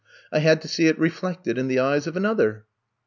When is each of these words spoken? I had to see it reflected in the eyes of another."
I 0.31 0.39
had 0.39 0.63
to 0.63 0.67
see 0.67 0.87
it 0.87 0.97
reflected 0.97 1.59
in 1.59 1.67
the 1.67 1.77
eyes 1.77 2.07
of 2.07 2.17
another." 2.17 2.65